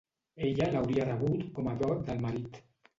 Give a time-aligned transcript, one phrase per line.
[0.47, 2.63] Ella l'hauria rebut com a dot del marit.